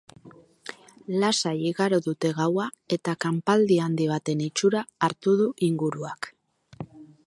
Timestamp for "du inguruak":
5.45-6.37